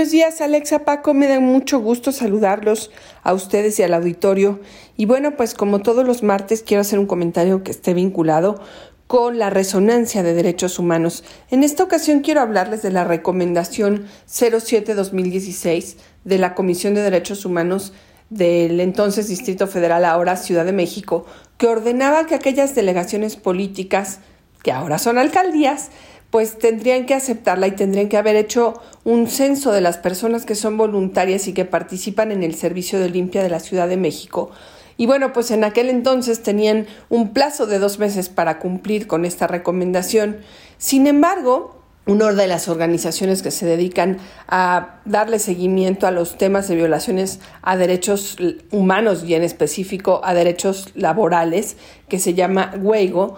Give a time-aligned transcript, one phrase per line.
[0.00, 1.12] Buenos días, Alexa Paco.
[1.12, 2.90] Me da mucho gusto saludarlos
[3.22, 4.58] a ustedes y al auditorio.
[4.96, 8.62] Y bueno, pues como todos los martes, quiero hacer un comentario que esté vinculado
[9.06, 11.22] con la resonancia de derechos humanos.
[11.50, 17.92] En esta ocasión quiero hablarles de la recomendación 07-2016 de la Comisión de Derechos Humanos
[18.30, 21.26] del entonces Distrito Federal, ahora Ciudad de México,
[21.58, 24.20] que ordenaba que aquellas delegaciones políticas,
[24.62, 25.90] que ahora son alcaldías,
[26.30, 30.54] pues tendrían que aceptarla y tendrían que haber hecho un censo de las personas que
[30.54, 34.50] son voluntarias y que participan en el servicio de limpia de la Ciudad de México.
[34.96, 39.24] Y bueno, pues en aquel entonces tenían un plazo de dos meses para cumplir con
[39.24, 40.38] esta recomendación.
[40.76, 46.68] Sin embargo, una de las organizaciones que se dedican a darle seguimiento a los temas
[46.68, 48.36] de violaciones a derechos
[48.70, 51.76] humanos y en específico a derechos laborales,
[52.08, 53.36] que se llama WEIGO,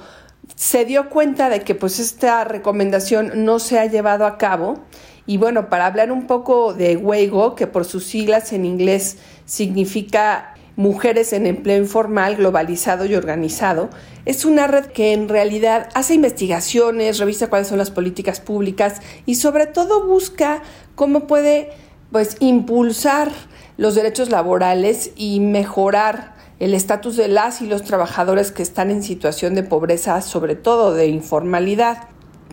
[0.55, 4.81] se dio cuenta de que pues esta recomendación no se ha llevado a cabo.
[5.27, 10.55] Y bueno, para hablar un poco de WEIGO, que por sus siglas en inglés significa
[10.75, 13.91] Mujeres en Empleo Informal, Globalizado y Organizado,
[14.25, 19.35] es una red que en realidad hace investigaciones, revisa cuáles son las políticas públicas y
[19.35, 20.63] sobre todo busca
[20.95, 21.71] cómo puede
[22.11, 23.31] pues impulsar
[23.77, 26.32] los derechos laborales y mejorar
[26.63, 30.95] el estatus de las y los trabajadores que están en situación de pobreza, sobre todo
[30.95, 32.05] de informalidad.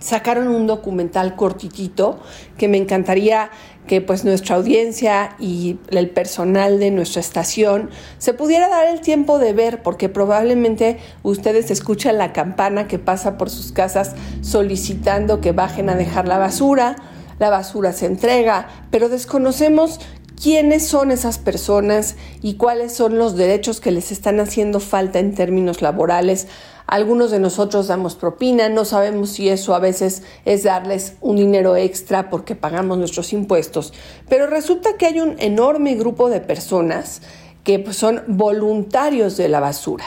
[0.02, 2.20] Sacaron un documental cortitito
[2.58, 3.52] que me encantaría
[3.86, 9.38] que pues nuestra audiencia y el personal de nuestra estación se pudiera dar el tiempo
[9.38, 15.52] de ver porque probablemente ustedes escuchan la campana que pasa por sus casas solicitando que
[15.52, 16.96] bajen a dejar la basura,
[17.38, 20.00] la basura se entrega, pero desconocemos
[20.42, 25.36] quiénes son esas personas y cuáles son los derechos que les están haciendo falta en
[25.36, 26.48] términos laborales.
[26.88, 31.76] Algunos de nosotros damos propina, no sabemos si eso a veces es darles un dinero
[31.76, 33.94] extra porque pagamos nuestros impuestos,
[34.28, 37.22] pero resulta que hay un enorme grupo de personas
[37.64, 40.06] que pues, son voluntarios de la basura.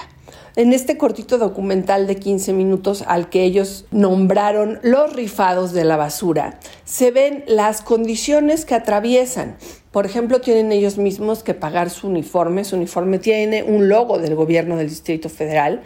[0.55, 5.97] En este cortito documental de 15 minutos al que ellos nombraron los rifados de la
[5.97, 9.57] basura, se ven las condiciones que atraviesan.
[9.93, 12.65] Por ejemplo, tienen ellos mismos que pagar su uniforme.
[12.65, 15.81] Su uniforme tiene un logo del gobierno del Distrito Federal.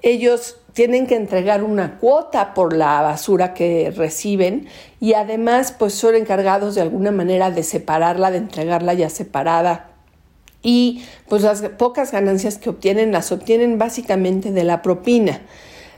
[0.00, 4.68] Ellos tienen que entregar una cuota por la basura que reciben
[5.00, 9.87] y además pues son encargados de alguna manera de separarla, de entregarla ya separada
[10.62, 15.40] y pues las pocas ganancias que obtienen las obtienen básicamente de la propina.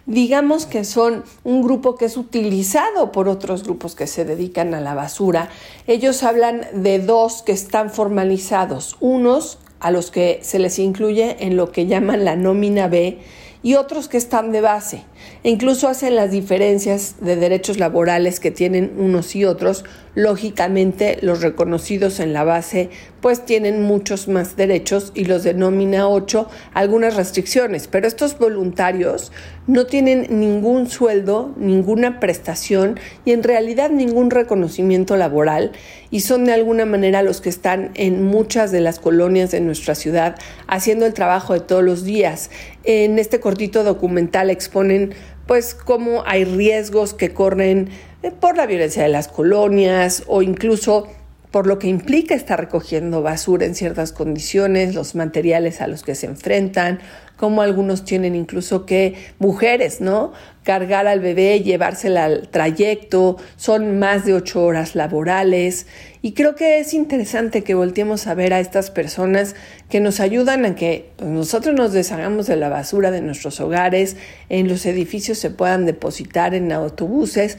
[0.06, 4.80] Digamos que son un grupo que es utilizado por otros grupos que se dedican a
[4.80, 5.50] la basura.
[5.86, 11.56] Ellos hablan de dos que están formalizados, unos a los que se les incluye en
[11.56, 13.18] lo que llaman la nómina B
[13.62, 15.04] y otros que están de base.
[15.42, 19.84] E incluso hacen las diferencias de derechos laborales que tienen unos y otros.
[20.14, 22.90] Lógicamente, los reconocidos en la base
[23.20, 29.30] pues tienen muchos más derechos y los denomina 8 algunas restricciones, pero estos voluntarios
[29.66, 35.72] no tienen ningún sueldo, ninguna prestación y en realidad ningún reconocimiento laboral
[36.10, 39.94] y son de alguna manera los que están en muchas de las colonias de nuestra
[39.94, 42.50] ciudad haciendo el trabajo de todos los días.
[42.84, 45.14] En este cortito documental exponen
[45.46, 47.90] pues cómo hay riesgos que corren
[48.22, 51.08] eh, por la violencia de las colonias o incluso
[51.50, 56.14] por lo que implica estar recogiendo basura en ciertas condiciones, los materiales a los que
[56.14, 57.00] se enfrentan,
[57.40, 60.32] como algunos tienen incluso que mujeres, ¿no?
[60.62, 65.86] Cargar al bebé, llevársela al trayecto, son más de ocho horas laborales.
[66.20, 69.56] Y creo que es interesante que volteemos a ver a estas personas
[69.88, 74.18] que nos ayudan a que pues, nosotros nos deshagamos de la basura de nuestros hogares,
[74.50, 77.56] en los edificios se puedan depositar en autobuses.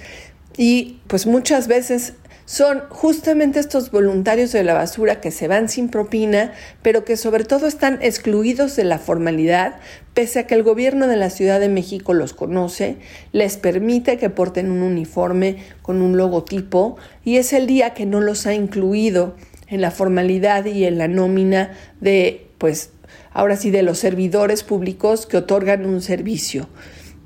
[0.58, 2.14] Y pues muchas veces
[2.52, 6.52] son justamente estos voluntarios de la basura que se van sin propina,
[6.82, 9.78] pero que sobre todo están excluidos de la formalidad,
[10.14, 12.98] pese a que el gobierno de la Ciudad de México los conoce,
[13.32, 18.20] les permite que porten un uniforme con un logotipo y es el día que no
[18.20, 19.38] los ha incluido
[19.68, 21.72] en la formalidad y en la nómina
[22.02, 22.90] de, pues,
[23.32, 26.68] ahora sí, de los servidores públicos que otorgan un servicio.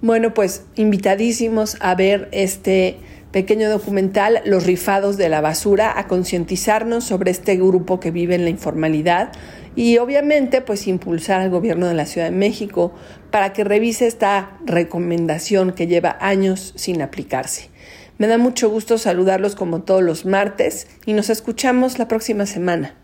[0.04, 3.00] Bueno, pues invitadísimos a ver este
[3.36, 8.46] pequeño documental Los rifados de la basura a concientizarnos sobre este grupo que vive en
[8.46, 9.34] la informalidad
[9.76, 12.94] y obviamente pues impulsar al gobierno de la Ciudad de México
[13.32, 17.68] para que revise esta recomendación que lleva años sin aplicarse.
[18.18, 22.96] Me da mucho gusto saludarlos como todos los martes y nos escuchamos la próxima semana.